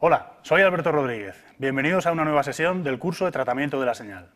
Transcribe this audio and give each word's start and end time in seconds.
Hola, 0.00 0.38
soy 0.42 0.62
Alberto 0.62 0.92
Rodríguez. 0.92 1.34
Bienvenidos 1.58 2.06
a 2.06 2.12
una 2.12 2.24
nueva 2.24 2.44
sesión 2.44 2.84
del 2.84 3.00
curso 3.00 3.24
de 3.24 3.32
tratamiento 3.32 3.80
de 3.80 3.86
la 3.86 3.94
señal. 3.94 4.30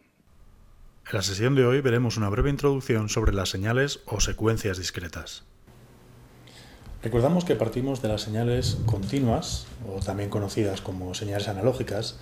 En 1.06 1.16
la 1.16 1.22
sesión 1.22 1.54
de 1.54 1.64
hoy 1.64 1.80
veremos 1.80 2.17
una 2.17 2.28
breve 2.28 2.50
introducción 2.50 3.08
sobre 3.08 3.32
las 3.32 3.49
señales 3.49 4.00
o 4.06 4.21
secuencias 4.21 4.78
discretas. 4.78 5.44
Recordamos 7.03 7.44
que 7.44 7.54
partimos 7.54 8.03
de 8.03 8.08
las 8.08 8.22
señales 8.22 8.78
continuas, 8.87 9.67
o 9.88 10.01
también 10.01 10.30
conocidas 10.30 10.80
como 10.80 11.14
señales 11.14 11.49
analógicas, 11.49 12.19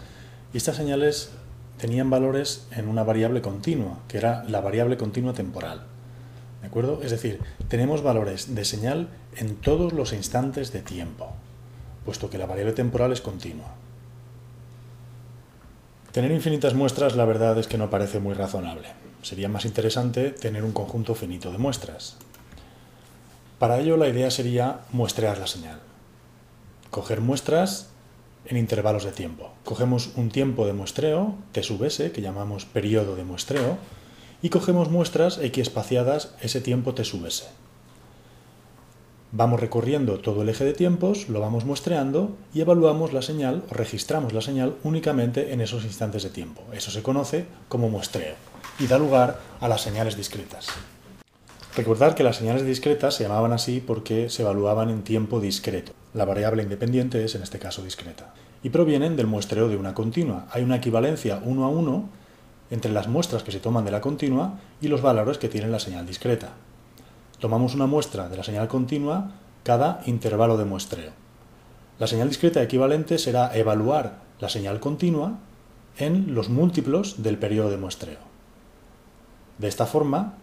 y 0.52 0.58
estas 0.58 0.76
señales 0.76 1.32
tenían 1.78 2.10
valores 2.10 2.68
en 2.72 2.88
una 2.88 3.04
variable 3.04 3.40
continua, 3.40 4.00
que 4.06 4.18
era 4.18 4.44
la 4.44 4.60
variable 4.60 4.98
continua 4.98 5.32
temporal. 5.32 5.86
¿De 6.60 6.66
acuerdo? 6.66 7.00
Es 7.02 7.10
decir, 7.10 7.40
tenemos 7.68 8.02
valores 8.02 8.54
de 8.54 8.64
señal 8.64 9.08
en 9.36 9.56
todos 9.56 9.92
los 9.92 10.12
instantes 10.12 10.72
de 10.72 10.82
tiempo 10.82 11.32
puesto 12.04 12.30
que 12.30 12.38
la 12.38 12.46
variable 12.46 12.72
temporal 12.72 13.12
es 13.12 13.20
continua. 13.20 13.74
Tener 16.12 16.32
infinitas 16.32 16.74
muestras 16.74 17.14
la 17.14 17.24
verdad 17.24 17.58
es 17.58 17.68
que 17.68 17.78
no 17.78 17.90
parece 17.90 18.18
muy 18.18 18.34
razonable. 18.34 18.88
Sería 19.22 19.48
más 19.48 19.64
interesante 19.64 20.30
tener 20.30 20.64
un 20.64 20.72
conjunto 20.72 21.14
finito 21.14 21.52
de 21.52 21.58
muestras. 21.58 22.16
Para 23.58 23.78
ello 23.78 23.96
la 23.96 24.08
idea 24.08 24.30
sería 24.30 24.80
muestrear 24.90 25.38
la 25.38 25.46
señal. 25.46 25.80
Coger 26.90 27.20
muestras 27.20 27.90
en 28.46 28.56
intervalos 28.56 29.04
de 29.04 29.12
tiempo. 29.12 29.52
Cogemos 29.64 30.10
un 30.16 30.30
tiempo 30.30 30.66
de 30.66 30.72
muestreo, 30.72 31.34
t 31.52 31.62
sub 31.62 31.84
s, 31.84 32.10
que 32.10 32.22
llamamos 32.22 32.64
periodo 32.64 33.14
de 33.14 33.22
muestreo, 33.22 33.78
y 34.42 34.48
cogemos 34.48 34.90
muestras 34.90 35.38
equiespaciadas 35.38 36.34
ese 36.40 36.60
tiempo 36.60 36.94
t 36.94 37.04
sub. 37.04 37.26
Vamos 39.32 39.60
recorriendo 39.60 40.18
todo 40.18 40.42
el 40.42 40.48
eje 40.48 40.64
de 40.64 40.72
tiempos, 40.72 41.28
lo 41.28 41.40
vamos 41.40 41.64
muestreando 41.64 42.36
y 42.52 42.62
evaluamos 42.62 43.12
la 43.12 43.22
señal 43.22 43.62
o 43.70 43.74
registramos 43.74 44.32
la 44.32 44.40
señal 44.40 44.74
únicamente 44.82 45.52
en 45.52 45.60
esos 45.60 45.84
instantes 45.84 46.24
de 46.24 46.30
tiempo. 46.30 46.62
Eso 46.72 46.90
se 46.90 47.02
conoce 47.02 47.46
como 47.68 47.88
muestreo 47.88 48.34
y 48.80 48.88
da 48.88 48.98
lugar 48.98 49.38
a 49.60 49.68
las 49.68 49.82
señales 49.82 50.16
discretas. 50.16 50.66
Recordar 51.76 52.16
que 52.16 52.24
las 52.24 52.36
señales 52.36 52.66
discretas 52.66 53.14
se 53.14 53.22
llamaban 53.22 53.52
así 53.52 53.80
porque 53.80 54.28
se 54.30 54.42
evaluaban 54.42 54.90
en 54.90 55.02
tiempo 55.02 55.38
discreto. 55.38 55.92
La 56.12 56.24
variable 56.24 56.64
independiente 56.64 57.24
es 57.24 57.36
en 57.36 57.42
este 57.42 57.60
caso 57.60 57.84
discreta. 57.84 58.34
Y 58.64 58.70
provienen 58.70 59.16
del 59.16 59.28
muestreo 59.28 59.68
de 59.68 59.76
una 59.76 59.94
continua. 59.94 60.48
Hay 60.50 60.64
una 60.64 60.76
equivalencia 60.76 61.40
uno 61.44 61.64
a 61.64 61.68
uno 61.68 62.08
entre 62.70 62.92
las 62.92 63.08
muestras 63.08 63.42
que 63.42 63.52
se 63.52 63.60
toman 63.60 63.84
de 63.84 63.90
la 63.90 64.00
continua 64.00 64.58
y 64.80 64.88
los 64.88 65.02
valores 65.02 65.38
que 65.38 65.48
tiene 65.48 65.68
la 65.68 65.80
señal 65.80 66.06
discreta 66.06 66.50
tomamos 67.40 67.74
una 67.74 67.86
muestra 67.86 68.28
de 68.28 68.36
la 68.36 68.44
señal 68.44 68.68
continua 68.68 69.32
cada 69.64 70.02
intervalo 70.06 70.56
de 70.56 70.66
muestreo. 70.66 71.12
La 71.98 72.06
señal 72.06 72.28
discreta 72.28 72.62
equivalente 72.62 73.18
será 73.18 73.56
evaluar 73.56 74.20
la 74.38 74.48
señal 74.48 74.78
continua 74.78 75.38
en 75.96 76.34
los 76.34 76.48
múltiplos 76.48 77.22
del 77.22 77.38
periodo 77.38 77.70
de 77.70 77.76
muestreo. 77.76 78.18
De 79.58 79.68
esta 79.68 79.86
forma, 79.86 80.34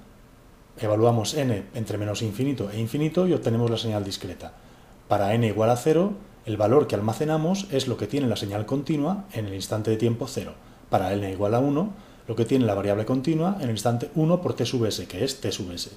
evaluamos 0.79 1.33
n 1.33 1.65
entre 1.73 1.97
menos 1.97 2.21
infinito 2.21 2.69
e 2.69 2.79
infinito 2.79 3.25
y 3.25 3.33
obtenemos 3.33 3.71
la 3.71 3.77
señal 3.77 4.03
discreta. 4.03 4.53
Para 5.07 5.33
n 5.33 5.47
igual 5.47 5.69
a 5.69 5.77
0, 5.77 6.13
el 6.45 6.57
valor 6.57 6.87
que 6.87 6.95
almacenamos 6.95 7.67
es 7.71 7.87
lo 7.87 7.97
que 7.97 8.07
tiene 8.07 8.27
la 8.27 8.35
señal 8.35 8.65
continua 8.65 9.25
en 9.33 9.47
el 9.47 9.55
instante 9.55 9.89
de 9.89 9.97
tiempo 9.97 10.27
0. 10.27 10.53
Para 10.89 11.13
n 11.13 11.31
igual 11.31 11.55
a 11.55 11.59
1, 11.59 11.93
lo 12.27 12.35
que 12.35 12.45
tiene 12.45 12.65
la 12.65 12.73
variable 12.73 13.05
continua 13.05 13.55
en 13.57 13.63
el 13.63 13.71
instante 13.71 14.11
1 14.15 14.41
por 14.41 14.53
t 14.53 14.65
sub 14.65 14.85
s, 14.85 15.07
que 15.07 15.23
es 15.23 15.39
t 15.39 15.51
sub 15.51 15.71
s. 15.71 15.91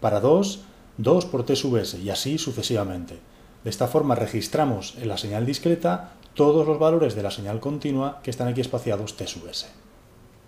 Para 0.00 0.20
2, 0.20 0.60
2 0.98 1.24
por 1.26 1.44
t 1.44 1.56
sub 1.56 1.76
s 1.78 1.98
y 1.98 2.10
así 2.10 2.38
sucesivamente. 2.38 3.18
De 3.64 3.70
esta 3.70 3.88
forma 3.88 4.14
registramos 4.14 4.96
en 5.00 5.08
la 5.08 5.18
señal 5.18 5.46
discreta 5.46 6.12
todos 6.34 6.66
los 6.66 6.78
valores 6.78 7.14
de 7.14 7.22
la 7.22 7.30
señal 7.30 7.60
continua 7.60 8.20
que 8.22 8.30
están 8.30 8.48
aquí 8.48 8.60
espaciados 8.60 9.16
t 9.16 9.26
sub 9.26 9.48
s. 9.48 9.66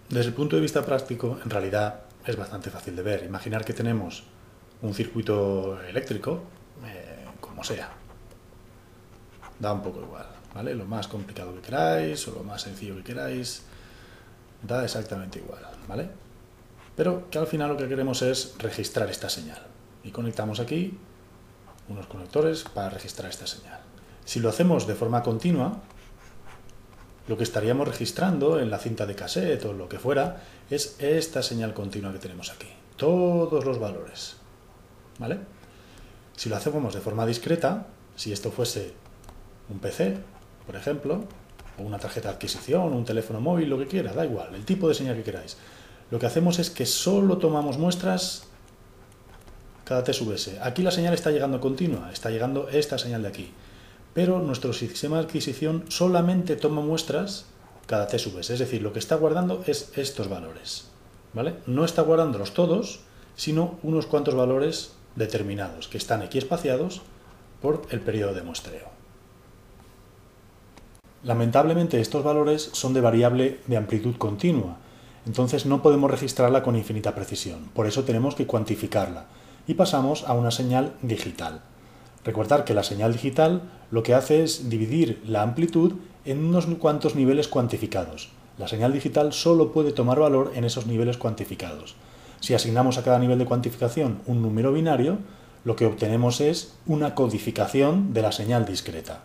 Desde 0.09 0.29
el 0.29 0.35
punto 0.35 0.57
de 0.57 0.63
vista 0.63 0.85
práctico, 0.85 1.39
en 1.43 1.51
realidad 1.51 2.01
es 2.27 2.37
bastante 2.37 2.71
fácil 2.71 2.95
de 2.95 3.03
ver. 3.03 3.25
Imaginar 3.25 3.65
que 3.65 3.73
tenemos 3.73 4.25
un 4.83 4.95
circuito 4.95 5.81
eléctrico, 5.83 6.43
eh, 6.87 7.25
como 7.41 7.65
sea. 7.65 7.91
Da 9.59 9.73
un 9.73 9.83
poco 9.83 10.03
igual, 10.03 10.27
¿vale? 10.55 10.75
Lo 10.75 10.85
más 10.85 11.09
complicado 11.09 11.55
que 11.55 11.61
queráis 11.61 12.27
o 12.29 12.35
lo 12.35 12.45
más 12.45 12.63
sencillo 12.63 12.97
que 12.97 13.05
queráis, 13.05 13.63
da 14.63 14.85
exactamente 14.85 15.39
igual, 15.39 15.63
¿vale? 15.89 16.23
pero 16.97 17.31
que 17.31 17.39
al 17.39 17.47
final 17.47 17.71
lo 17.71 17.77
que 17.77 17.89
queremos 17.89 18.23
es 18.23 18.55
registrar 18.59 19.09
esta 19.11 19.29
señal. 19.29 19.61
Y 20.05 20.11
conectamos 20.11 20.61
aquí 20.61 20.99
unos 21.89 22.07
conectores 22.07 22.65
para 22.65 22.91
registrar 22.91 23.31
esta 23.31 23.47
señal. 23.47 23.81
Si 24.25 24.41
lo 24.41 24.49
hacemos 24.49 24.87
de 24.87 24.95
forma 24.95 25.23
continua, 25.23 25.81
lo 27.29 27.37
que 27.37 27.45
estaríamos 27.45 27.89
registrando 27.89 28.61
en 28.61 28.71
la 28.71 28.79
cinta 28.79 29.07
de 29.07 29.15
cassette 29.15 29.65
o 29.65 29.73
lo 29.73 29.89
que 29.89 29.99
fuera 29.99 30.43
es 30.71 30.97
esta 30.99 31.43
señal 31.43 31.73
continua 31.73 32.13
que 32.13 32.19
tenemos 32.19 32.51
aquí. 32.51 32.69
Todos 32.97 33.65
los 33.65 33.79
valores. 33.79 34.37
¿Vale? 35.19 35.39
Si 36.37 36.49
lo 36.49 36.57
hacemos 36.57 36.95
de 36.95 37.01
forma 37.01 37.27
discreta, 37.27 37.87
si 38.17 38.33
esto 38.33 38.51
fuese 38.51 38.95
un 39.69 39.79
PC, 39.79 40.19
por 40.67 40.77
ejemplo, 40.77 41.25
una 41.83 41.99
tarjeta 41.99 42.29
de 42.29 42.35
adquisición, 42.35 42.93
un 42.93 43.05
teléfono 43.05 43.41
móvil, 43.41 43.69
lo 43.69 43.79
que 43.79 43.87
quiera, 43.87 44.13
da 44.13 44.25
igual, 44.25 44.55
el 44.55 44.65
tipo 44.65 44.89
de 44.89 44.95
señal 44.95 45.17
que 45.17 45.23
queráis 45.23 45.57
lo 46.13 46.19
que 46.19 46.27
hacemos 46.27 46.59
es 46.59 46.69
que 46.69 46.85
solo 46.85 47.39
tomamos 47.39 47.79
muestras 47.79 48.43
cada 49.85 50.05
T 50.05 50.13
sub 50.13 50.31
S. 50.33 50.59
Aquí 50.61 50.83
la 50.83 50.91
señal 50.91 51.15
está 51.15 51.31
llegando 51.31 51.59
continua, 51.59 52.13
está 52.13 52.29
llegando 52.29 52.69
esta 52.69 52.99
señal 52.99 53.23
de 53.23 53.29
aquí. 53.29 53.51
Pero 54.13 54.39
nuestro 54.39 54.75
sistema 54.75 55.17
de 55.17 55.23
adquisición 55.25 55.87
solamente 55.89 56.57
toma 56.57 56.83
muestras 56.83 57.47
cada 57.87 58.09
T 58.09 58.19
sub 58.19 58.39
S. 58.39 58.53
Es 58.53 58.59
decir, 58.59 58.83
lo 58.83 58.93
que 58.93 58.99
está 58.99 59.17
guardando 59.17 59.65
es 59.67 59.91
estos 59.97 60.29
valores. 60.29 60.91
¿vale? 61.33 61.55
No 61.67 61.83
está 61.83 62.03
guardándolos 62.03 62.53
todos, 62.53 63.01
sino 63.35 63.79
unos 63.83 64.05
cuantos 64.05 64.35
valores 64.35 64.93
determinados, 65.17 65.89
que 65.89 65.97
están 65.97 66.21
aquí 66.21 66.37
espaciados 66.37 67.01
por 67.63 67.87
el 67.89 68.01
periodo 68.01 68.35
de 68.35 68.43
muestreo. 68.43 69.02
Lamentablemente 71.25 72.01
estos 72.01 72.25
valores 72.25 72.71
son 72.73 72.95
de 72.95 73.01
variable 73.01 73.61
de 73.69 73.77
amplitud 73.77 74.17
continua, 74.17 74.79
entonces 75.25 75.67
no 75.67 75.81
podemos 75.81 76.11
registrarla 76.11 76.65
con 76.65 76.75
infinita 76.75 77.15
precisión, 77.15 77.71
por 77.75 77.87
eso 77.87 78.03
tenemos 78.03 78.35
que 78.35 78.47
cuantificarla 78.47 79.27
y 79.69 79.75
pasamos 79.75 80.25
a 80.27 80.33
una 80.35 80.51
señal 80.51 80.95
digital. 81.01 81.61
Recordar 82.25 82.65
que 82.65 82.75
la 82.75 82.83
señal 82.83 83.13
digital 83.13 83.63
lo 83.93 84.03
que 84.03 84.15
hace 84.15 84.43
es 84.43 84.69
dividir 84.69 85.23
la 85.25 85.43
amplitud 85.43 85.95
en 86.25 86.45
unos 86.45 86.67
cuantos 86.67 87.15
niveles 87.15 87.47
cuantificados. 87.47 88.31
La 88.59 88.67
señal 88.67 88.93
digital 88.93 89.33
solo 89.33 89.73
puede 89.73 89.93
tomar 89.93 90.19
valor 90.19 90.53
en 90.55 90.65
esos 90.65 90.87
niveles 90.87 91.19
cuantificados. 91.19 91.95
Si 92.41 92.55
asignamos 92.55 92.99
a 92.99 93.05
cada 93.05 93.21
nivel 93.21 93.39
de 93.39 93.45
cuantificación 93.45 94.21
un 94.27 94.43
número 94.43 94.73
binario, 94.73 95.19
lo 95.65 95.77
que 95.77 95.87
obtenemos 95.87 96.41
es 96.41 96.75
una 96.87 97.15
codificación 97.15 98.13
de 98.13 98.23
la 98.23 98.33
señal 98.33 98.65
discreta. 98.67 99.23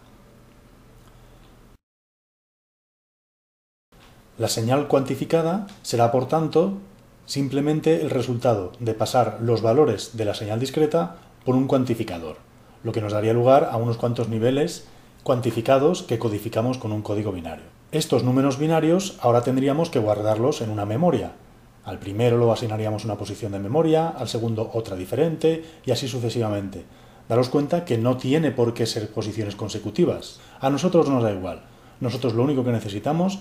La 4.37 4.49
señal 4.49 4.87
cuantificada 4.87 5.65
será, 5.81 6.11
por 6.11 6.27
tanto, 6.27 6.73
simplemente 7.25 8.01
el 8.01 8.11
resultado 8.11 8.71
de 8.79 8.93
pasar 8.93 9.39
los 9.41 9.63
valores 9.63 10.15
de 10.15 10.25
la 10.25 10.35
señal 10.35 10.59
discreta 10.59 11.15
por 11.43 11.55
un 11.55 11.65
cuantificador, 11.65 12.37
lo 12.83 12.91
que 12.91 13.01
nos 13.01 13.13
daría 13.13 13.33
lugar 13.33 13.69
a 13.71 13.77
unos 13.77 13.97
cuantos 13.97 14.29
niveles 14.29 14.85
cuantificados 15.23 16.03
que 16.03 16.19
codificamos 16.19 16.77
con 16.77 16.91
un 16.91 17.01
código 17.01 17.31
binario. 17.31 17.65
Estos 17.91 18.23
números 18.23 18.59
binarios 18.59 19.17
ahora 19.21 19.41
tendríamos 19.41 19.89
que 19.89 19.97
guardarlos 19.97 20.61
en 20.61 20.69
una 20.69 20.85
memoria. 20.85 21.31
Al 21.83 21.97
primero 21.97 22.37
lo 22.37 22.53
asignaríamos 22.53 23.05
una 23.05 23.17
posición 23.17 23.53
de 23.53 23.59
memoria, 23.59 24.09
al 24.09 24.27
segundo 24.27 24.69
otra 24.71 24.95
diferente 24.95 25.65
y 25.83 25.89
así 25.89 26.07
sucesivamente. 26.07 26.85
Daros 27.27 27.49
cuenta 27.49 27.85
que 27.85 27.97
no 27.97 28.17
tiene 28.17 28.51
por 28.51 28.75
qué 28.75 28.85
ser 28.85 29.09
posiciones 29.09 29.55
consecutivas. 29.55 30.39
A 30.59 30.69
nosotros 30.69 31.09
nos 31.09 31.23
da 31.23 31.31
igual. 31.31 31.63
Nosotros 31.99 32.35
lo 32.35 32.43
único 32.43 32.63
que 32.63 32.71
necesitamos 32.71 33.39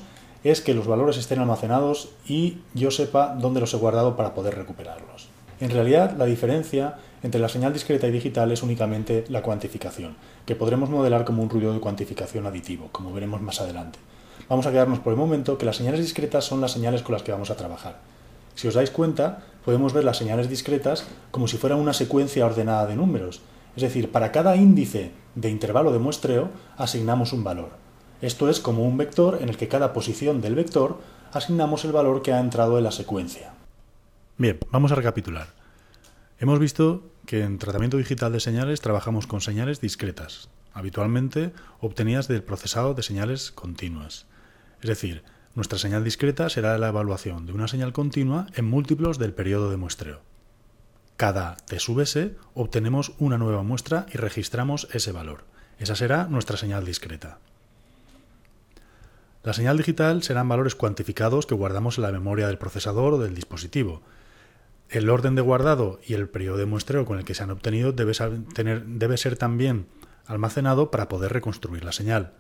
es 0.50 0.60
que 0.60 0.75
los 0.75 0.87
valores 0.87 1.16
estén 1.16 1.38
almacenados 1.38 2.10
y 2.26 2.58
yo 2.75 2.90
sepa 2.90 3.34
dónde 3.38 3.60
los 3.60 3.72
he 3.75 3.78
guardado 3.78 4.16
para 4.16 4.34
poder 4.34 4.54
recuperarlos. 4.54 5.28
En 5.58 5.70
realidad, 5.70 6.16
la 6.19 6.26
diferencia 6.26 6.96
entre 7.22 7.40
la 7.40 7.48
señal 7.48 7.72
discreta 7.72 8.06
y 8.06 8.12
digital 8.12 8.52
es 8.52 8.62
únicamente 8.62 9.25
la 9.28 9.43
cuantificación, 9.43 10.16
que 10.44 10.54
podremos 10.54 10.90
modelar 10.90 11.25
como 11.25 11.43
un 11.43 11.48
ruido 11.48 11.72
de 11.72 11.81
cuantificación 11.81 12.46
aditivo, 12.46 12.90
como 12.93 13.12
veremos 13.12 13.40
más 13.40 13.60
adelante. 13.60 13.98
Vamos 14.48 14.66
a 14.66 14.70
quedarnos 14.70 15.00
por 15.00 15.12
el 15.12 15.19
momento 15.19 15.56
que 15.56 15.64
las 15.66 15.76
señales 15.76 16.00
discretas 16.00 16.44
son 16.44 16.60
las 16.60 16.72
señales 16.72 17.02
con 17.02 17.14
las 17.14 17.22
que 17.22 17.32
vamos 17.32 17.50
a 17.50 17.56
trabajar. 17.56 17.98
Si 18.54 18.69
os 18.69 18.75
dais 18.75 18.90
cuenta, 18.90 19.44
podemos 19.64 19.93
ver 19.93 20.04
las 20.04 20.19
señales 20.19 20.48
discretas 20.48 21.04
como 21.31 21.48
si 21.48 21.56
fueran 21.56 21.81
una 21.81 21.93
secuencia 21.93 22.46
ordenada 22.46 22.87
de 22.87 22.96
números, 22.96 23.40
es 23.76 23.82
decir, 23.82 24.12
para 24.12 24.32
cada 24.32 24.56
índice 24.56 25.12
de 25.34 25.50
intervalo 25.50 25.93
de 25.93 25.98
muestreo 25.98 26.50
asignamos 26.76 27.32
un 27.32 27.44
valor. 27.44 27.86
Esto 28.23 28.49
es 28.49 28.61
como 28.61 28.85
un 28.85 28.97
vector 28.97 29.39
en 29.41 29.49
el 29.49 29.57
que 29.57 29.69
cada 29.69 29.93
posición 29.93 30.41
del 30.41 30.55
vector 30.55 31.01
asignamos 31.33 31.85
el 31.85 31.93
valor 31.93 32.23
que 32.23 32.33
ha 32.33 32.41
entrado 32.41 32.79
en 32.79 32.85
la 32.85 32.93
secuencia. 32.93 33.53
Bien, 34.39 34.59
vamos 34.71 34.93
a 34.93 34.95
recapitular. 34.95 35.49
Hemos 36.39 36.59
visto 36.59 37.03
que 37.27 37.43
en 37.43 37.59
tratamiento 37.59 37.97
digital 37.97 38.33
de 38.33 38.41
señales 38.41 38.81
trabajamos 38.81 39.27
con 39.27 39.41
señales 39.41 39.81
discretas, 39.81 40.49
habitualmente 40.73 41.53
obtenidas 41.81 42.29
del 42.29 42.43
procesado 42.43 42.95
de 42.95 43.03
señales 43.03 43.51
continuas. 43.51 44.27
Es 44.83 44.89
decir, 44.89 45.23
nuestra 45.55 45.79
señal 45.79 46.05
discreta 46.05 46.51
será 46.51 46.77
la 46.77 46.89
evaluación 46.89 47.47
de 47.47 47.53
una 47.53 47.69
señal 47.69 47.93
continua 47.93 48.47
en 48.55 48.67
múltiplos 48.67 49.19
del 49.19 49.33
periodo 49.33 49.71
de 49.71 49.79
muestreo. 49.79 50.21
Cada 51.17 51.57
T 51.57 51.79
obtenemos 52.53 53.15
una 53.19 53.39
nueva 53.39 53.63
muestra 53.63 54.05
y 54.13 54.19
registramos 54.19 54.89
ese 54.93 55.13
valor. 55.13 55.45
Esa 55.79 55.97
será 55.97 56.27
nuestra 56.27 56.59
señal 56.59 56.85
discreta. 56.85 57.39
La 59.46 59.52
señal 59.52 59.76
digital 59.76 60.25
serán 60.25 60.48
valores 60.48 60.75
cuantificados 60.75 61.46
que 61.46 61.54
guardamos 61.54 61.98
en 61.98 62.02
la 62.02 62.10
memoria 62.10 62.48
del 62.48 62.58
procesador 62.58 63.14
o 63.14 63.19
del 63.19 63.37
dispositivo. 63.37 64.02
El 64.88 65.08
orden 65.08 65.37
de 65.37 65.40
guardado 65.40 66.00
y 66.04 66.14
el 66.14 66.28
periodo 66.28 66.56
de 66.56 66.66
muestreo 66.66 67.04
con 67.04 67.16
el 67.16 67.25
que 67.25 67.34
se 67.34 67.44
han 67.44 67.52
obtenido 67.52 67.93
debe, 67.93 68.12
debe 68.87 69.16
ser 69.16 69.37
también 69.37 69.87
almacenado 70.26 70.90
para 70.90 71.08
poder 71.08 71.32
reconstruir 71.32 71.84
la 71.84 71.93
señal. 71.93 72.32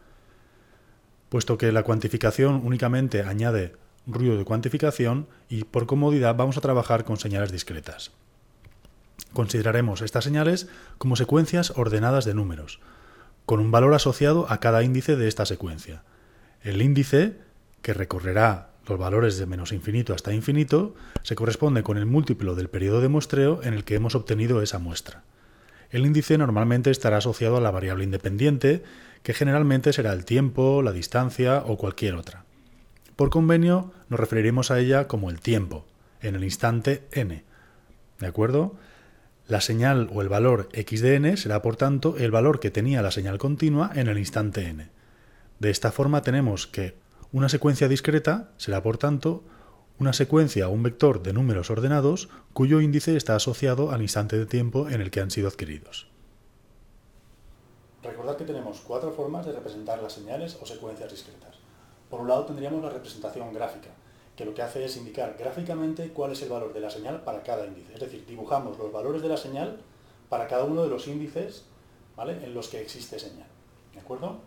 Puesto 1.28 1.56
que 1.58 1.70
la 1.70 1.84
cuantificación 1.84 2.60
únicamente 2.64 3.22
añade 3.22 3.76
ruido 4.08 4.36
de 4.36 4.44
cuantificación 4.44 5.28
y 5.48 5.62
por 5.62 5.86
comodidad 5.86 6.34
vamos 6.34 6.56
a 6.56 6.60
trabajar 6.60 7.04
con 7.04 7.18
señales 7.18 7.52
discretas. 7.52 8.10
Consideraremos 9.32 10.02
estas 10.02 10.24
señales 10.24 10.66
como 10.98 11.14
secuencias 11.14 11.72
ordenadas 11.76 12.24
de 12.24 12.34
números, 12.34 12.80
con 13.44 13.60
un 13.60 13.70
valor 13.70 13.94
asociado 13.94 14.50
a 14.50 14.58
cada 14.58 14.82
índice 14.82 15.14
de 15.14 15.28
esta 15.28 15.46
secuencia. 15.46 16.02
El 16.66 16.82
índice, 16.82 17.34
que 17.80 17.94
recorrerá 17.94 18.70
los 18.88 18.98
valores 18.98 19.38
de 19.38 19.46
menos 19.46 19.70
infinito 19.70 20.14
hasta 20.14 20.34
infinito, 20.34 20.96
se 21.22 21.36
corresponde 21.36 21.84
con 21.84 21.96
el 21.96 22.06
múltiplo 22.06 22.56
del 22.56 22.68
periodo 22.68 23.00
de 23.00 23.06
muestreo 23.06 23.60
en 23.62 23.72
el 23.72 23.84
que 23.84 23.94
hemos 23.94 24.16
obtenido 24.16 24.60
esa 24.60 24.80
muestra. 24.80 25.22
El 25.90 26.04
índice 26.04 26.36
normalmente 26.36 26.90
estará 26.90 27.18
asociado 27.18 27.56
a 27.56 27.60
la 27.60 27.70
variable 27.70 28.02
independiente, 28.02 28.82
que 29.22 29.32
generalmente 29.32 29.92
será 29.92 30.12
el 30.12 30.24
tiempo, 30.24 30.82
la 30.82 30.90
distancia 30.90 31.62
o 31.64 31.76
cualquier 31.76 32.16
otra. 32.16 32.44
Por 33.14 33.30
convenio 33.30 33.92
nos 34.08 34.18
referiremos 34.18 34.72
a 34.72 34.80
ella 34.80 35.06
como 35.06 35.30
el 35.30 35.38
tiempo, 35.38 35.86
en 36.20 36.34
el 36.34 36.42
instante 36.42 37.04
n. 37.12 37.44
¿De 38.18 38.26
acuerdo? 38.26 38.74
La 39.46 39.60
señal 39.60 40.10
o 40.12 40.20
el 40.20 40.28
valor 40.28 40.68
x 40.72 41.00
de 41.00 41.14
n 41.14 41.36
será 41.36 41.62
por 41.62 41.76
tanto 41.76 42.16
el 42.18 42.32
valor 42.32 42.58
que 42.58 42.72
tenía 42.72 43.02
la 43.02 43.12
señal 43.12 43.38
continua 43.38 43.92
en 43.94 44.08
el 44.08 44.18
instante 44.18 44.66
n. 44.66 44.96
De 45.58 45.70
esta 45.70 45.90
forma 45.90 46.22
tenemos 46.22 46.66
que 46.66 46.94
una 47.32 47.48
secuencia 47.48 47.88
discreta 47.88 48.50
será 48.56 48.82
por 48.82 48.98
tanto 48.98 49.44
una 49.98 50.12
secuencia 50.12 50.68
o 50.68 50.72
un 50.72 50.82
vector 50.82 51.22
de 51.22 51.32
números 51.32 51.70
ordenados 51.70 52.28
cuyo 52.52 52.80
índice 52.80 53.16
está 53.16 53.34
asociado 53.34 53.90
al 53.90 54.02
instante 54.02 54.38
de 54.38 54.44
tiempo 54.44 54.88
en 54.90 55.00
el 55.00 55.10
que 55.10 55.20
han 55.20 55.30
sido 55.30 55.48
adquiridos. 55.48 56.08
Recordad 58.02 58.36
que 58.36 58.44
tenemos 58.44 58.80
cuatro 58.80 59.10
formas 59.10 59.46
de 59.46 59.52
representar 59.52 60.02
las 60.02 60.12
señales 60.12 60.58
o 60.60 60.66
secuencias 60.66 61.10
discretas. 61.10 61.56
Por 62.10 62.20
un 62.20 62.28
lado 62.28 62.44
tendríamos 62.44 62.82
la 62.82 62.90
representación 62.90 63.52
gráfica, 63.52 63.88
que 64.36 64.44
lo 64.44 64.52
que 64.52 64.62
hace 64.62 64.84
es 64.84 64.96
indicar 64.98 65.36
gráficamente 65.38 66.10
cuál 66.10 66.32
es 66.32 66.42
el 66.42 66.50
valor 66.50 66.74
de 66.74 66.80
la 66.80 66.90
señal 66.90 67.22
para 67.22 67.42
cada 67.42 67.66
índice. 67.66 67.94
Es 67.94 68.00
decir, 68.00 68.24
dibujamos 68.26 68.78
los 68.78 68.92
valores 68.92 69.22
de 69.22 69.28
la 69.28 69.38
señal 69.38 69.78
para 70.28 70.46
cada 70.46 70.64
uno 70.64 70.82
de 70.82 70.90
los 70.90 71.08
índices 71.08 71.64
¿vale? 72.14 72.44
en 72.44 72.52
los 72.52 72.68
que 72.68 72.80
existe 72.80 73.18
señal. 73.18 73.48
¿De 73.94 74.00
acuerdo? 74.00 74.40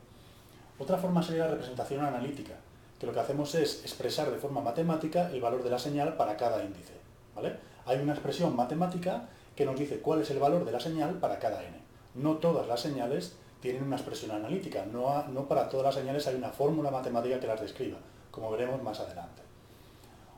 Otra 0.80 0.98
forma 0.98 1.22
sería 1.22 1.46
la 1.46 1.52
representación 1.52 2.04
analítica, 2.04 2.54
que 2.98 3.06
lo 3.06 3.14
que 3.14 3.20
hacemos 3.20 3.54
es 3.56 3.82
expresar 3.82 4.32
de 4.32 4.38
forma 4.38 4.62
matemática 4.62 5.30
el 5.30 5.42
valor 5.42 5.64
de 5.64 5.70
la 5.70 5.78
señal 5.78 6.16
para 6.16 6.38
cada 6.38 6.64
índice. 6.64 6.94
¿vale? 7.36 7.58
Hay 7.86 8.00
una 8.00 8.14
expresión 8.14 8.56
matemática 8.56 9.28
que 9.56 9.66
nos 9.66 9.78
dice 9.78 10.00
cuál 10.00 10.22
es 10.22 10.30
el 10.32 10.40
valor 10.40 10.64
de 10.64 10.72
la 10.72 10.80
señal 10.80 11.16
para 11.16 11.38
cada 11.38 11.64
n. 11.64 11.78
No 12.16 12.38
todas 12.38 12.68
las 12.68 12.80
señales 12.80 13.36
tienen 13.62 13.84
una 13.84 13.98
expresión 13.98 14.32
analítica, 14.32 14.86
no, 14.86 15.26
para 15.50 15.68
todas 15.68 15.88
las 15.88 15.96
señales 15.96 16.26
hay 16.28 16.36
una 16.36 16.50
fórmula 16.50 16.92
matemática 16.92 17.40
que 17.40 17.48
las 17.48 17.60
describa, 17.60 17.98
como 18.32 18.50
veremos 18.52 18.82
más 18.82 19.02
adelante. 19.02 19.42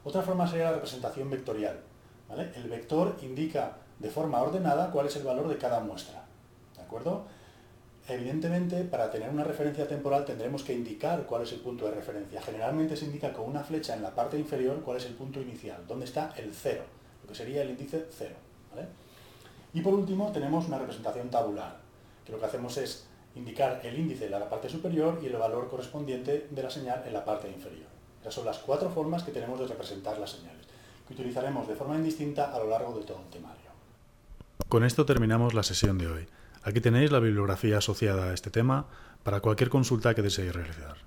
Otra 0.04 0.24
forma 0.24 0.48
sería 0.48 0.66
la 0.66 0.74
representación 0.74 1.30
vectorial. 1.30 1.80
El 2.56 2.68
vector 2.70 3.16
indica 3.22 3.74
de 4.00 4.10
forma 4.10 4.42
ordenada 4.42 4.90
cuál 4.90 5.06
es 5.06 5.16
el 5.18 5.24
valor 5.24 5.48
de 5.48 5.58
cada 5.58 5.82
muestra. 5.82 6.24
¿De 6.76 6.82
acuerdo? 6.82 7.26
Evidentemente, 8.12 8.84
para 8.84 9.10
tener 9.10 9.30
una 9.30 9.46
referencia 9.46 9.88
temporal 9.88 10.26
tendremos 10.26 10.64
que 10.64 10.74
indicar 10.74 11.26
cuál 11.26 11.44
es 11.44 11.54
el 11.54 11.62
punto 11.62 11.86
de 11.86 11.92
referencia. 11.92 12.42
Generalmente 12.42 12.98
se 12.98 13.06
indica 13.06 13.32
con 13.32 13.48
una 13.48 13.64
flecha 13.64 13.96
en 13.96 14.02
la 14.02 14.14
parte 14.14 14.38
inferior 14.38 14.82
cuál 14.82 14.98
es 14.98 15.06
el 15.06 15.14
punto 15.14 15.40
inicial, 15.40 15.82
dónde 15.88 16.04
está 16.04 16.34
el 16.36 16.54
cero, 16.54 16.84
lo 17.24 17.30
que 17.30 17.36
sería 17.36 17.62
el 17.62 17.70
índice 17.70 18.08
cero. 18.12 18.36
Y 19.74 19.80
por 19.80 19.94
último 19.94 20.30
tenemos 20.34 20.68
una 20.68 20.78
representación 20.78 21.30
tabular, 21.30 21.78
que 22.26 22.34
lo 22.34 22.40
que 22.40 22.46
hacemos 22.48 22.76
es 22.76 23.08
indicar 23.36 23.80
el 23.82 23.98
índice 23.98 24.26
en 24.26 24.32
la 24.32 24.50
parte 24.50 24.68
superior 24.68 25.20
y 25.24 25.28
el 25.28 25.38
valor 25.38 25.70
correspondiente 25.70 26.48
de 26.52 26.64
la 26.64 26.70
señal 26.70 27.04
en 27.08 27.14
la 27.14 27.24
parte 27.24 27.50
inferior. 27.50 27.88
Esas 28.20 28.34
son 28.34 28.46
las 28.46 28.58
cuatro 28.58 28.90
formas 28.90 29.24
que 29.24 29.32
tenemos 29.32 29.58
de 29.58 29.68
representar 29.68 30.18
las 30.18 30.32
señales, 30.32 30.68
que 31.08 31.14
utilizaremos 31.14 31.66
de 31.66 31.76
forma 31.76 31.96
indistinta 31.96 32.54
a 32.54 32.60
lo 32.60 32.68
largo 32.68 33.00
de 33.00 33.06
todo 33.06 33.22
el 33.22 33.30
temario. 33.30 33.72
Con 34.68 34.84
esto 34.84 35.06
terminamos 35.06 35.54
la 35.54 35.64
sesión 35.64 35.98
de 35.98 36.08
hoy. 36.08 36.28
Aquí 36.64 36.80
tenéis 36.80 37.12
la 37.12 37.20
bibliografía 37.20 37.80
asociada 37.80 38.30
a 38.30 38.34
este 38.34 38.52
tema 38.52 38.88
para 39.24 39.40
cualquier 39.40 39.70
consulta 39.70 40.14
que 40.14 40.22
deseéis 40.22 40.54
realizar. 40.54 40.98